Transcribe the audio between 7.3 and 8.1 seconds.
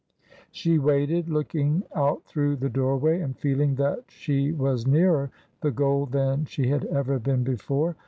before.